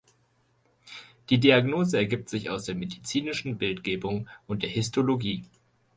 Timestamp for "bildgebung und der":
3.59-4.69